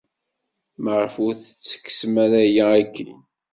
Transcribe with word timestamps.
Maɣef 0.83 1.15
ur 1.25 1.33
tettekksem 1.35 2.13
ara 2.23 2.39
aya 2.45 2.65
akkin? 2.81 3.17